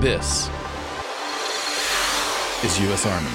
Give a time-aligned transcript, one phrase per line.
[0.00, 0.48] This
[2.64, 3.04] is U.S.
[3.04, 3.28] Army.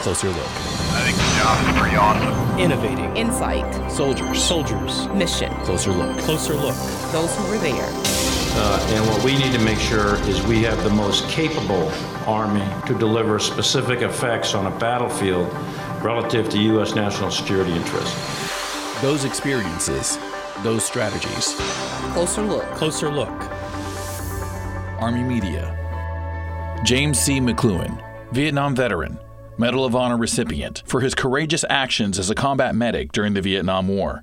[0.00, 0.38] Closer look.
[0.38, 2.58] I think the job is pretty awesome.
[2.58, 3.14] Innovating.
[3.14, 3.92] Insight.
[3.92, 4.42] Soldiers.
[4.42, 5.08] Soldiers.
[5.08, 5.52] Mission.
[5.66, 6.16] Closer look.
[6.20, 6.74] Closer look.
[7.12, 7.84] Those who were there.
[7.84, 11.92] Uh, and what we need to make sure is we have the most capable
[12.26, 15.52] Army to deliver specific effects on a battlefield
[16.02, 16.94] relative to U.S.
[16.94, 19.02] national security interests.
[19.02, 20.18] Those experiences,
[20.62, 21.56] those strategies.
[22.14, 22.64] Closer look.
[22.70, 23.38] Closer look.
[24.98, 25.76] Army Media.
[26.84, 27.40] James C.
[27.40, 29.18] McCloughan, Vietnam veteran,
[29.58, 33.88] Medal of Honor recipient for his courageous actions as a combat medic during the Vietnam
[33.88, 34.22] War,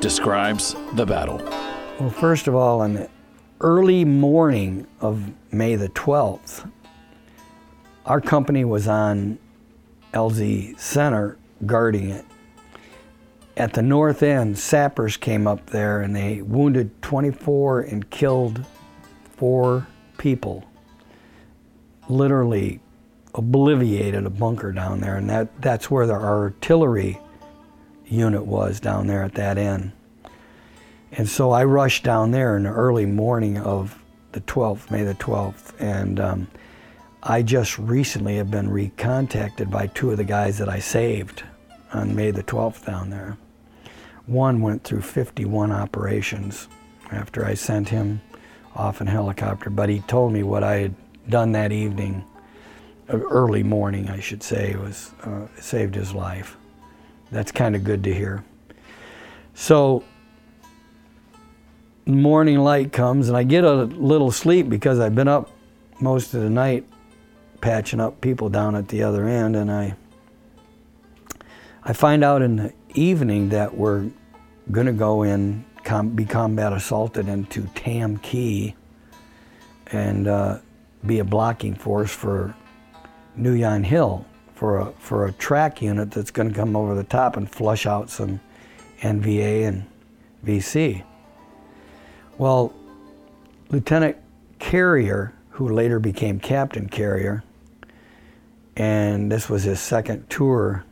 [0.00, 1.38] describes the battle.
[1.98, 3.10] Well, first of all, on the
[3.60, 6.70] early morning of May the 12th,
[8.06, 9.38] our company was on
[10.14, 11.36] LZ Center
[11.66, 12.24] guarding it.
[13.56, 18.64] At the north end, sappers came up there and they wounded 24 and killed
[19.36, 19.86] four
[20.16, 20.64] people.
[22.12, 22.80] Literally
[23.34, 27.18] obliviated a bunker down there, and that, that's where the artillery
[28.06, 29.92] unit was down there at that end.
[31.12, 35.14] And so I rushed down there in the early morning of the 12th, May the
[35.14, 36.48] 12th, and um,
[37.22, 41.44] I just recently have been recontacted by two of the guys that I saved
[41.92, 43.38] on May the 12th down there.
[44.26, 46.68] One went through 51 operations
[47.10, 48.20] after I sent him
[48.74, 50.94] off in helicopter, but he told me what I had
[51.28, 52.24] done that evening,
[53.08, 56.56] uh, early morning, I should say, was uh, saved his life.
[57.30, 58.44] That's kind of good to hear.
[59.54, 60.04] So
[62.06, 65.50] morning light comes and I get a little sleep because I've been up
[66.00, 66.84] most of the night
[67.60, 69.94] patching up people down at the other end and I
[71.84, 74.10] I find out in the evening that we're
[74.70, 78.74] going to go in com- be combat assaulted into Tam Ky
[79.88, 80.58] and uh,
[81.04, 82.54] be a blocking force for
[83.36, 87.04] Nui Yon Hill for a for a track unit that's going to come over the
[87.04, 88.40] top and flush out some
[89.00, 89.84] NVA and
[90.46, 91.02] VC.
[92.38, 92.72] Well,
[93.70, 94.16] Lieutenant
[94.58, 97.42] Carrier, who later became Captain Carrier,
[98.76, 100.84] and this was his second tour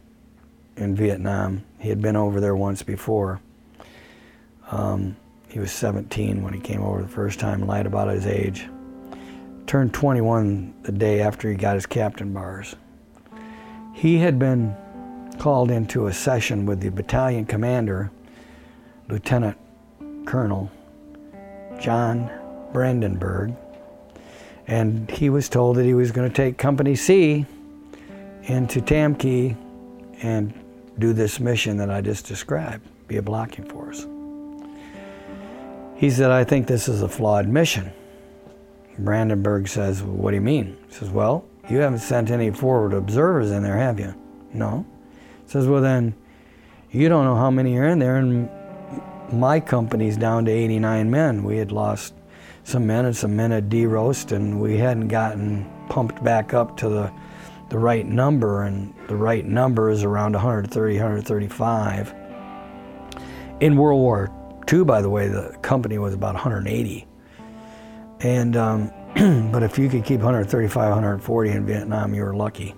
[0.76, 1.64] in Vietnam.
[1.78, 3.40] He had been over there once before.
[4.70, 5.16] Um,
[5.48, 8.68] he was 17 when he came over the first time, lied about his age.
[9.70, 12.74] Turned 21 the day after he got his captain bars.
[13.94, 14.74] He had been
[15.38, 18.10] called into a session with the battalion commander,
[19.08, 19.56] Lieutenant
[20.26, 20.72] Colonel
[21.78, 22.28] John
[22.72, 23.54] Brandenburg,
[24.66, 27.46] and he was told that he was going to take Company C
[28.42, 29.56] into Tam Ky
[30.20, 30.52] and
[30.98, 34.04] do this mission that I just described, be a blocking force.
[35.94, 37.92] He said, I think this is a flawed mission.
[38.98, 40.76] Brandenburg says, well, What do you mean?
[40.88, 44.14] He says, Well, you haven't sent any forward observers in there, have you?
[44.52, 44.84] No.
[45.44, 46.14] He says, Well, then
[46.90, 48.48] you don't know how many are in there, and
[49.32, 51.44] my company's down to 89 men.
[51.44, 52.14] We had lost
[52.64, 56.88] some men, and some men had DEROSed, and we hadn't gotten pumped back up to
[56.88, 57.12] the
[57.70, 62.14] the right number, and the right number is around 130, 135.
[63.60, 64.28] In World War
[64.72, 67.06] II, by the way, the company was about 180.
[68.20, 68.92] And um,
[69.52, 72.74] but if you could keep 135, 140 in Vietnam, you were lucky.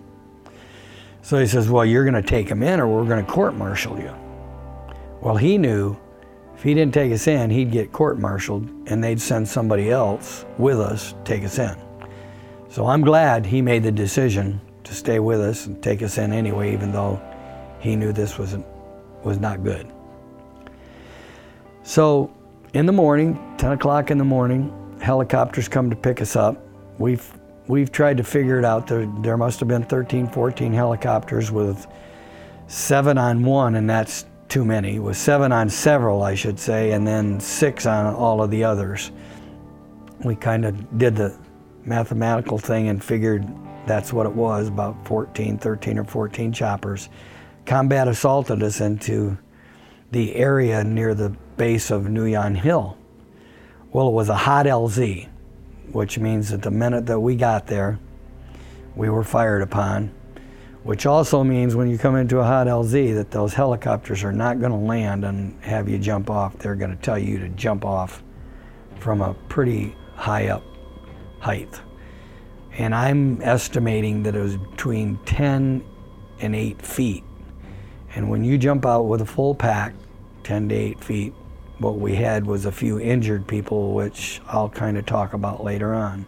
[1.22, 3.98] So he says, "Well, you're going to take him in, or we're going to court-martial
[3.98, 4.14] you."
[5.20, 5.96] Well, he knew
[6.54, 10.80] if he didn't take us in, he'd get court-martialed, and they'd send somebody else with
[10.80, 11.76] us take us in.
[12.68, 16.32] So I'm glad he made the decision to stay with us and take us in
[16.32, 17.20] anyway, even though
[17.78, 18.56] he knew this was
[19.22, 19.92] was not good.
[21.82, 22.32] So
[22.74, 26.56] in the morning, 10 o'clock in the morning, helicopters come to pick us up.
[26.98, 27.28] We've
[27.66, 28.86] we've tried to figure it out.
[28.86, 31.86] There, there must have been 13, 14 helicopters with
[32.68, 34.98] seven on one, and that's too many.
[34.98, 39.10] With seven on several, I should say, and then six on all of the others.
[40.24, 41.36] We kind of did the
[41.84, 43.46] mathematical thing and figured
[43.86, 47.08] that's what it was about 14, 13 or 14 choppers.
[47.66, 49.36] Combat assaulted us into
[50.12, 52.96] the area near the base of Nui Yon Hill.
[53.92, 55.28] Well, it was a hot LZ,
[55.92, 57.98] which means that the minute that we got there,
[58.96, 60.10] we were fired upon,
[60.82, 64.60] which also means when you come into a hot LZ that those helicopters are not
[64.60, 66.56] going to land and have you jump off.
[66.56, 68.22] They're going to tell you to jump off
[68.98, 70.64] from a pretty high up
[71.40, 71.82] height.
[72.78, 75.84] And I'm estimating that it was between 10
[76.40, 77.24] and 8 feet.
[78.14, 79.92] And when you jump out with a full pack,
[80.44, 81.34] 10 to 8 feet,
[81.82, 85.94] what we had was a few injured people, which I'll kind of talk about later
[85.94, 86.26] on.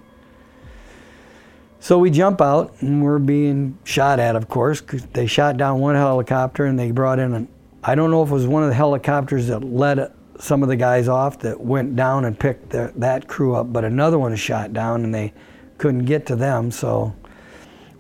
[1.81, 4.81] So we jump out and we're being shot at, of course.
[5.13, 7.49] they shot down one helicopter and they brought in an,
[7.83, 10.77] I don't know if it was one of the helicopters that led some of the
[10.77, 14.41] guys off that went down and picked the, that crew up, but another one was
[14.41, 15.33] shot down and they
[15.79, 16.71] couldn't get to them.
[16.71, 17.15] So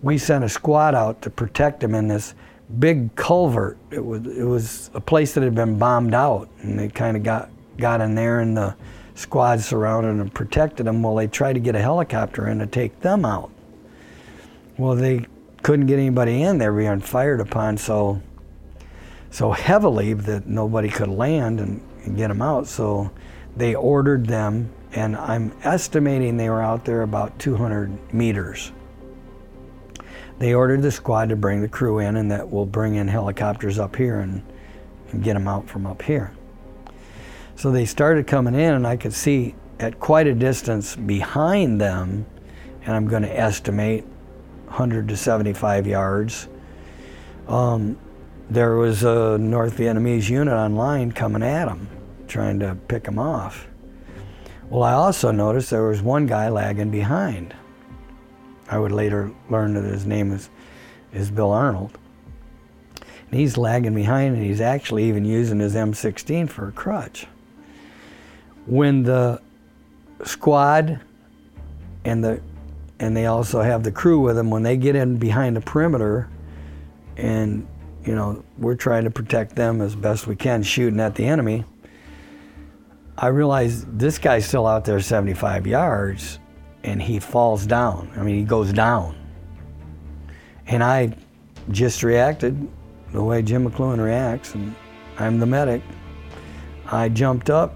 [0.02, 2.34] we sent a squad out to protect them in this
[2.78, 3.78] big culvert.
[3.90, 7.22] It was it was a place that had been bombed out, and they kind of
[7.22, 8.74] got got in there, and the
[9.14, 13.00] squad surrounded and protected them while they tried to get a helicopter in to take
[13.00, 13.50] them out.
[14.76, 15.26] Well, they
[15.62, 18.22] couldn't get anybody in; they were being fired upon so
[19.30, 22.66] so heavily that nobody could land and, and get them out.
[22.68, 23.10] So
[23.56, 28.72] they ordered them, and I'm estimating they were out there about 200 meters
[30.38, 33.78] they ordered the squad to bring the crew in and that will bring in helicopters
[33.78, 34.42] up here and,
[35.10, 36.32] and get them out from up here.
[37.56, 42.26] So they started coming in, and I could see at quite a distance behind them,
[42.84, 44.04] and I'm going to estimate
[44.66, 46.48] 100 to 75 yards.
[47.46, 47.96] Um,
[48.50, 51.88] there was a North Vietnamese unit on line coming at them,
[52.26, 53.68] trying to pick them off.
[54.68, 57.54] Well, I also noticed there was one guy lagging behind.
[58.68, 60.50] I would later learn that his name is,
[61.12, 61.98] is Bill Arnold.
[63.00, 67.26] And he's lagging behind, and he's actually even using his M16 for a crutch.
[68.66, 69.40] When the
[70.24, 71.00] squad
[72.04, 72.40] and the
[73.00, 76.28] and they also have the crew with them when they get in behind the perimeter
[77.16, 77.66] and
[78.04, 81.64] you know we're trying to protect them as best we can shooting at the enemy
[83.18, 86.38] i realize this guy's still out there 75 yards
[86.84, 88.12] and he falls down.
[88.16, 89.16] I mean, he goes down.
[90.66, 91.16] And I
[91.70, 92.68] just reacted
[93.12, 94.74] the way Jim McCloughan reacts, and
[95.18, 95.82] I'm the medic.
[96.86, 97.74] I jumped up,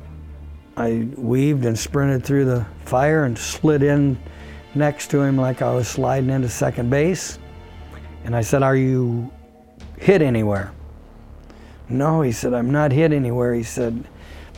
[0.77, 4.19] I weaved and sprinted through the fire and slid in
[4.75, 7.39] next to him like I was sliding into second base.
[8.25, 9.31] And I said, Are you
[9.97, 10.73] hit anywhere?
[11.89, 13.55] No, he said, I'm not hit anywhere.
[13.55, 14.07] He said,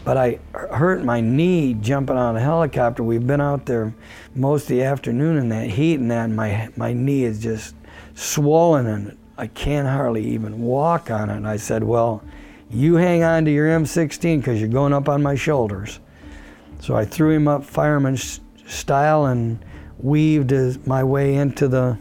[0.04, 3.02] but I hurt my knee jumping on a helicopter.
[3.02, 3.94] We've been out there
[4.34, 7.74] most of the afternoon in that heat and that, and my, my knee is just
[8.14, 11.36] swollen and I can't hardly even walk on it.
[11.36, 12.22] And I said, Well,
[12.70, 15.98] you hang on to your M16 because you're going up on my shoulders.
[16.80, 19.64] So I threw him up fireman style and
[19.98, 20.52] weaved
[20.86, 21.98] my way into the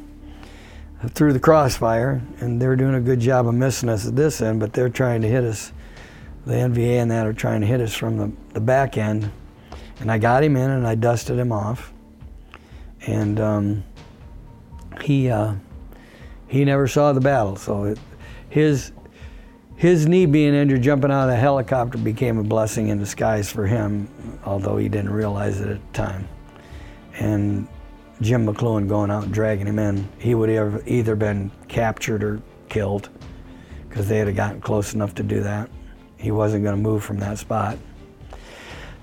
[1.11, 4.59] through the crossfire, and they're doing a good job of missing us at this end,
[4.59, 5.71] but they're trying to hit us
[6.49, 9.31] the NVA and that are trying to hit us from the, the back end.
[9.99, 11.93] And I got him in and I dusted him off.
[13.05, 13.83] And um,
[15.01, 15.53] he, uh,
[16.47, 17.55] he never saw the battle.
[17.55, 17.99] So it,
[18.49, 18.91] his,
[19.75, 23.67] his knee being injured jumping out of the helicopter became a blessing in disguise for
[23.67, 24.09] him,
[24.43, 26.27] although he didn't realize it at the time.
[27.19, 27.67] And
[28.21, 32.41] Jim McCloughan going out and dragging him in, he would have either been captured or
[32.69, 33.09] killed
[33.87, 35.69] because they had gotten close enough to do that
[36.19, 37.77] he wasn't going to move from that spot.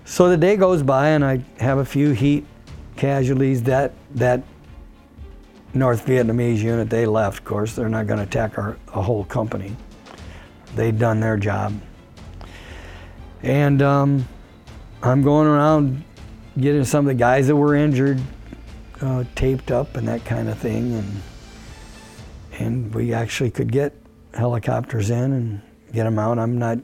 [0.04, 2.46] So the day goes by, and I have a few heat
[2.96, 3.62] casualties.
[3.64, 4.44] That that
[5.74, 7.38] North Vietnamese unit they left.
[7.38, 9.74] Of course, they're not going to attack our a whole company.
[10.76, 11.72] They'd done their job,
[13.42, 14.28] and um,
[15.02, 16.04] I'm going around
[16.60, 18.20] getting some of the guys that were injured
[19.00, 21.22] uh, taped up and that kind of thing, and
[22.60, 23.94] and we actually could get
[24.34, 25.62] helicopters in and
[25.92, 26.38] get them out.
[26.38, 26.78] I'm not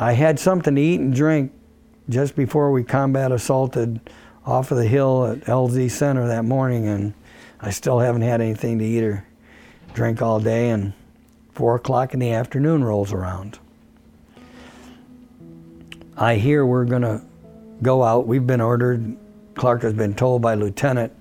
[0.00, 1.52] I had something to eat and drink
[2.08, 3.98] just before we combat assaulted
[4.46, 7.14] off of the hill at LZ Center that morning, and
[7.60, 9.26] I still haven't had anything to eat or
[9.94, 10.70] drink all day.
[10.70, 10.92] And
[11.52, 13.58] four o'clock in the afternoon rolls around.
[16.16, 17.20] I hear we're going to
[17.82, 18.24] go out.
[18.28, 19.16] We've been ordered,
[19.56, 21.12] Clark has been told by Lieutenant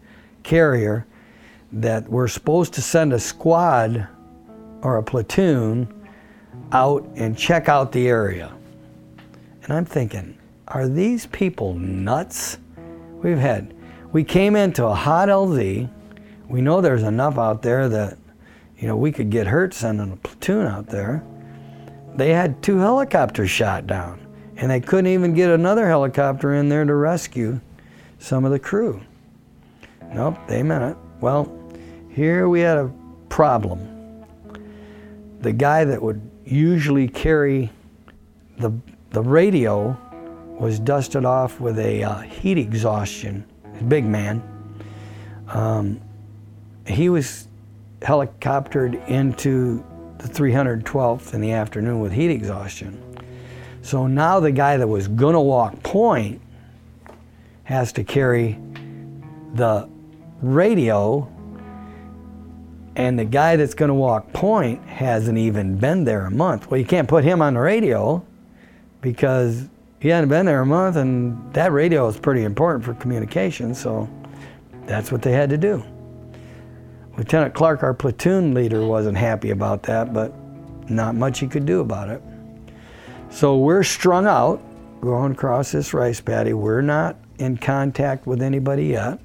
[0.44, 1.08] Carrier
[1.72, 4.08] that we're supposed to send a squad
[4.84, 5.92] or a platoon
[6.72, 8.54] out and check out the area.
[9.68, 10.38] And I'm thinking,
[10.70, 12.58] are these people nuts?
[13.22, 13.76] We've had,
[14.14, 15.90] we came into a hot LZ.
[16.48, 18.18] We know there's enough out there that,
[18.80, 21.22] you know, we could get hurt sending a platoon out there.
[22.16, 26.86] They had two helicopters shot down, and they couldn't even get another helicopter in there
[26.86, 27.60] to rescue
[28.20, 29.02] some of the crew.
[30.14, 30.98] Nope, they meant it.
[31.20, 31.52] Well,
[32.10, 32.90] here we had a
[33.28, 34.26] problem.
[35.42, 37.70] The guy that would usually carry
[38.58, 38.72] the
[39.12, 39.98] the radio
[40.60, 43.46] was dusted off with a uh, heat exhaustion.
[43.88, 44.42] Big man.
[45.50, 46.02] Um,
[46.86, 47.48] he was
[48.02, 49.84] helicoptered into
[50.20, 53.02] the 312th in the afternoon with heat exhaustion.
[53.82, 56.42] So now the guy that was gonna walk point
[57.64, 58.60] has to carry
[59.54, 59.90] the
[60.42, 61.30] radio
[62.96, 66.72] And the guy that's to walk point hasn't even been there a month.
[66.72, 68.26] Well, you can't put him on the radio
[69.12, 73.74] because he hadn't been there a month, and that radio is pretty important for communication,
[73.74, 74.10] so
[74.86, 75.84] that's what they had to do.
[77.18, 80.34] Lieutenant Clark, our platoon leader, wasn't happy about that, but
[80.90, 82.22] not much he could do about it.
[83.30, 84.62] So we're strung out
[85.02, 86.54] going across this rice paddy.
[86.54, 89.20] We're not in contact with anybody yet.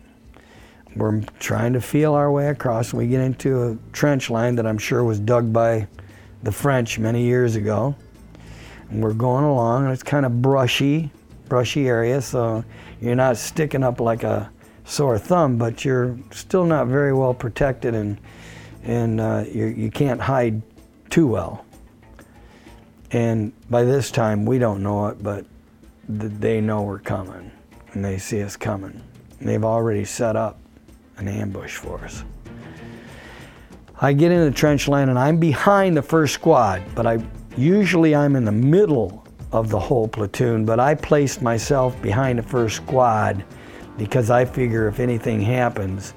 [0.95, 2.91] We're trying to feel our way across.
[2.91, 5.89] And we get into a trench line that I'm sure was dug by
[6.43, 7.95] the French many years ago.
[8.93, 11.11] We're going along, and it's kind of brushy,
[11.49, 12.63] brushy area, so
[13.01, 14.51] you're not sticking up like a
[14.85, 18.19] sore thumb, but you're still not very well protected, and
[18.85, 20.61] and uh, you you can't hide
[21.09, 21.65] too well.
[23.13, 25.47] And by this time, we don't know it, but
[26.09, 27.51] th- they know we're coming,
[27.93, 29.03] and they see us coming.
[29.39, 30.59] And they've already set up
[31.17, 32.25] an ambush for us.
[34.01, 37.19] I get in the trench line, and I'm behind the first squad, but I
[37.57, 42.43] usually I'm in the middle of the whole platoon, but I placed myself behind the
[42.43, 43.45] first squad
[43.99, 46.15] because I figure if anything happens,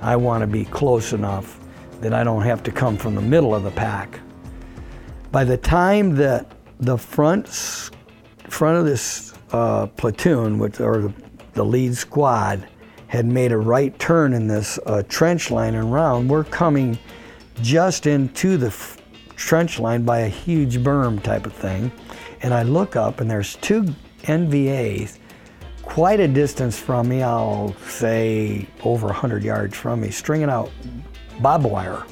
[0.00, 1.60] I want to be close enough
[2.00, 4.20] that I don't have to come from the middle of the pack.
[5.30, 7.90] By the time that the front
[8.48, 11.12] front of this uh, platoon, which, or the,
[11.52, 12.66] the, lead squad,
[13.08, 16.98] had made a right turn in this uh, trench line and round, we're coming
[17.60, 18.70] just into the
[19.38, 21.90] trench line by a huge berm type of thing.
[22.42, 23.84] And I look up, and there's two
[24.22, 25.18] NVAs
[25.88, 30.70] quite a distance from me, I'll say over 100 yards from me, stringing out
[31.40, 32.04] barbed wire.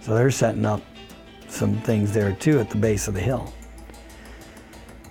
[0.00, 0.82] So they're setting up
[1.48, 3.54] some things there too at the base of the hill.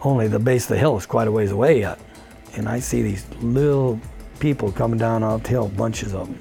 [0.01, 1.99] Only the base of the hill is quite a ways away yet.
[2.55, 3.99] And I see these little
[4.39, 6.39] people coming down off the hill, bunches of them.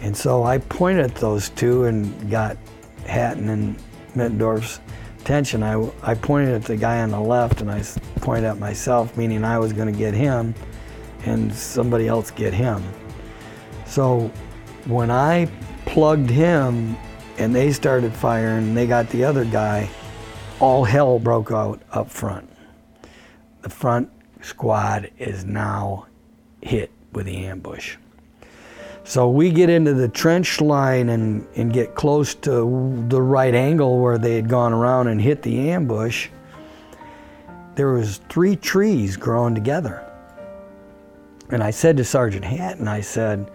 [0.00, 2.58] And so I pointed at those two and got
[3.06, 3.76] Hatton and
[4.14, 4.80] Mittendorf's
[5.20, 5.62] attention.
[5.62, 7.82] I, I pointed at the guy on the left and I
[8.16, 10.54] pointed at myself, meaning I was going to get him
[11.24, 12.82] and somebody else get him.
[13.86, 14.30] So
[14.86, 15.48] when I
[15.86, 16.96] plugged him
[17.38, 19.88] and they started firing, they got the other guy,
[20.60, 22.48] all hell broke out up front.
[23.62, 26.06] The front squad is now
[26.60, 27.96] hit with the ambush.
[29.04, 33.98] So we get into the trench line and, and get close to the right angle
[34.00, 36.28] where they had gone around and hit the ambush.
[37.74, 40.08] There was three trees growing together.
[41.50, 43.50] And I said to Sergeant Hatton, I said,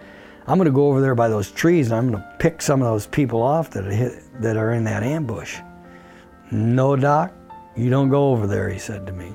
[0.47, 2.81] I'm going to go over there by those trees and I'm going to pick some
[2.81, 5.59] of those people off that hit, that are in that ambush.
[6.51, 7.33] No, Doc,
[7.75, 9.33] you don't go over there, he said to me.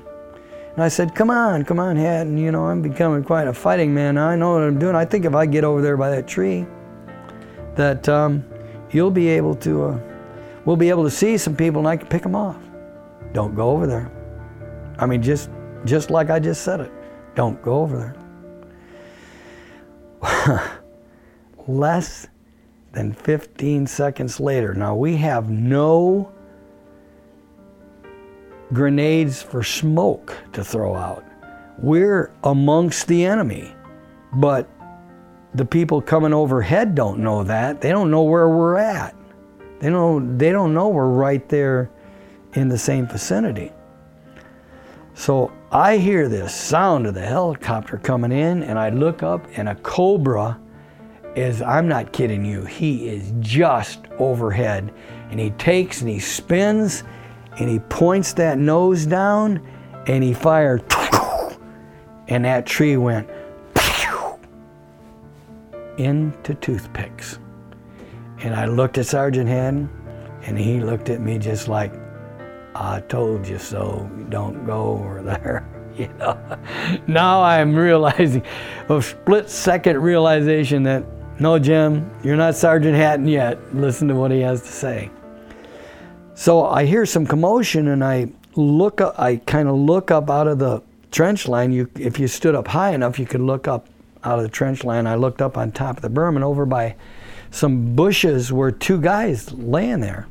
[0.73, 2.37] And I said, Come on, come on, Hatton.
[2.37, 4.17] You know, I'm becoming quite a fighting man.
[4.17, 4.95] I know what I'm doing.
[4.95, 6.65] I think if I get over there by that tree,
[7.75, 8.43] that um,
[8.91, 9.99] you'll be able to, uh,
[10.65, 12.57] we'll be able to see some people and I can pick them off.
[13.33, 14.11] Don't go over there.
[14.97, 15.49] I mean, just,
[15.85, 16.91] just like I just said it.
[17.35, 18.15] Don't go over
[20.21, 20.81] there.
[21.67, 22.27] Less
[22.93, 24.73] than 15 seconds later.
[24.73, 26.32] Now we have no
[28.73, 31.23] grenades for smoke to throw out.
[31.77, 33.73] We're amongst the enemy.
[34.33, 34.69] But
[35.53, 37.81] the people coming overhead don't know that.
[37.81, 39.15] They don't know where we're at.
[39.79, 41.91] They don't, they don't know we're right there
[42.53, 43.71] in the same vicinity.
[45.13, 49.69] So I hear this sound of the helicopter coming in, and I look up, and
[49.69, 50.59] a Cobra
[51.35, 54.91] is, I'm not kidding you, he is just overhead.
[55.29, 57.03] And he takes and he spins
[57.59, 59.65] and he points that nose down
[60.07, 60.83] and he fired
[62.27, 63.29] and that tree went
[65.97, 67.39] into toothpicks.
[68.39, 69.89] And I looked at Sergeant Hatton
[70.41, 71.93] and he looked at me just like,
[72.75, 75.69] I told you so, don't go over there.
[75.93, 76.35] You know,
[77.05, 78.43] now I'm realizing
[78.89, 81.05] a split second realization that
[81.39, 83.59] no, Jim, you're not Sergeant Hatton yet.
[83.75, 85.11] Listen to what he has to say.
[86.35, 90.47] So I hear some commotion and I look up, I kind of look up out
[90.47, 91.71] of the trench line.
[91.71, 93.87] You, if you stood up high enough, you could look up
[94.23, 95.05] out of the trench line.
[95.05, 96.95] I looked up on top of the berm and over by
[97.51, 100.27] some bushes were two guys laying there,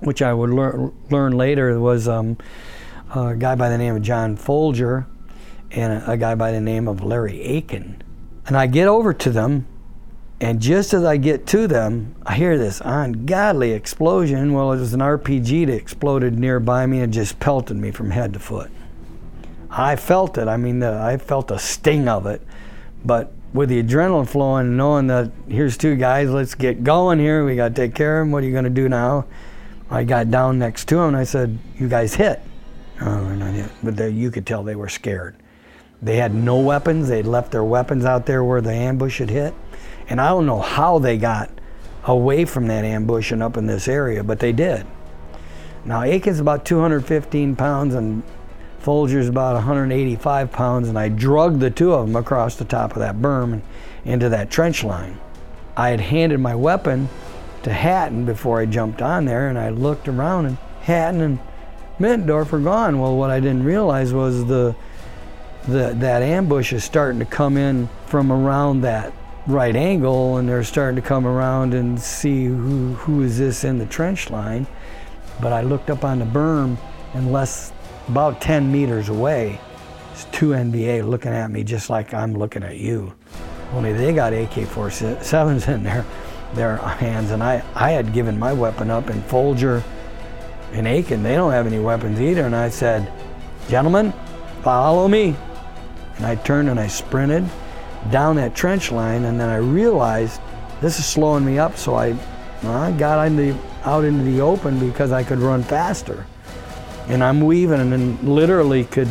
[0.00, 2.38] which I would lear- learn later was um,
[3.14, 5.06] a guy by the name of John Folger
[5.72, 8.02] and a, a guy by the name of Larry Aiken.
[8.46, 9.66] And I get over to them
[10.42, 14.52] and just as I get to them, I hear this ungodly explosion.
[14.52, 18.32] Well, it was an RPG that exploded nearby me and just pelted me from head
[18.32, 18.68] to foot.
[19.70, 20.48] I felt it.
[20.48, 22.42] I mean, the, I felt the sting of it,
[23.04, 27.44] but with the adrenaline flowing, knowing that here's two guys, let's get going here.
[27.44, 28.32] We got to take care of them.
[28.32, 29.26] What are you going to do now?
[29.92, 32.40] I got down next to him and I said, "You guys hit."
[33.00, 33.70] Oh, we're not hit.
[33.80, 35.36] But they, you could tell they were scared.
[36.02, 37.08] They had no weapons.
[37.08, 39.54] They'd left their weapons out there where the ambush had hit,
[40.12, 41.50] and I don't know how they got
[42.04, 44.86] away from that ambush and up in this area, but they did.
[45.86, 48.22] Now Aiken's about 215 pounds and
[48.78, 52.98] Folger's about 185 pounds, and I drugged the two of them across the top of
[52.98, 53.62] that berm and
[54.04, 55.18] into that trench line.
[55.78, 57.08] I had handed my weapon
[57.62, 61.38] to Hatton before I jumped on there, and I looked around, and Hatton and
[61.98, 63.00] Mittendorf were gone.
[63.00, 64.76] Well, what I didn't realize was the,
[65.66, 69.14] the that ambush is starting to come in from around that
[69.46, 73.78] right angle, and they're starting to come around and see who who is this in
[73.78, 74.66] the trench line.
[75.40, 76.76] But I looked up on the berm,
[77.14, 77.72] and less
[78.08, 79.60] about 10 meters away,
[80.12, 83.12] it's two NVA looking at me just like I'm looking at you.
[83.72, 86.04] Only they got AK-47s in their
[86.54, 89.82] their hands, and I I had given my weapon up, and Folger
[90.72, 92.44] and Aiken they don't have any weapons either.
[92.44, 93.10] And I said,
[93.68, 94.12] "Gentlemen,
[94.62, 95.34] follow me."
[96.16, 97.48] And I turned and I sprinted
[98.10, 100.40] down that trench line, and then I realized
[100.80, 102.16] this is slowing me up, so I,
[102.64, 106.26] I got out into the open because I could run faster.
[107.08, 109.08] And I'm weaving and literally could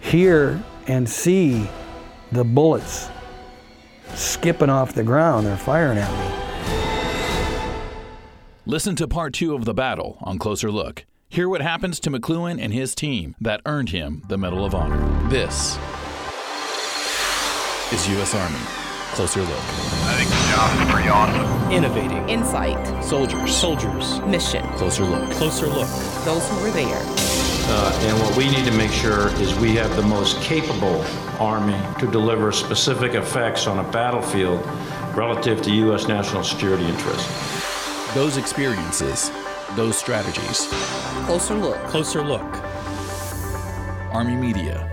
[0.00, 1.68] hear and see
[2.32, 3.08] the bullets
[4.14, 5.46] skipping off the ground.
[5.46, 6.38] They're firing at me.
[8.64, 11.04] Listen to part two of the battle on Closer Look.
[11.28, 15.28] Hear what happens to McCloughan and his team that earned him the Medal of Honor.
[15.30, 15.78] This
[17.92, 18.34] is U.S.
[18.34, 18.58] Army.
[19.12, 19.50] Closer Look.
[19.50, 21.70] I think the job is pretty awesome.
[21.70, 22.26] Innovating.
[22.30, 23.04] Insight.
[23.04, 23.54] Soldiers.
[23.54, 24.20] Soldiers.
[24.22, 24.66] Mission.
[24.78, 25.30] Closer Look.
[25.32, 25.88] Closer look.
[26.24, 27.02] Those who were there.
[27.04, 31.04] Uh, and what we need to make sure is we have the most capable
[31.38, 34.66] Army to deliver specific effects on a battlefield
[35.14, 36.08] relative to U.S.
[36.08, 38.14] national security interests.
[38.14, 39.30] Those experiences,
[39.76, 40.68] those strategies.
[41.26, 41.78] Closer look.
[41.84, 42.42] Closer look.
[44.12, 44.91] Army Media.